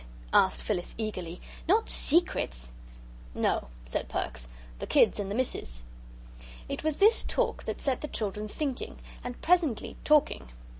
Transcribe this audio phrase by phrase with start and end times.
[0.33, 1.39] asked Phyllis, eagerly.
[1.67, 2.71] "Not secrets?"
[3.35, 4.47] "No," said Perks,
[4.79, 5.83] "the kids and the Missus."
[6.67, 10.49] It was this talk that set the children thinking, and, presently, talking.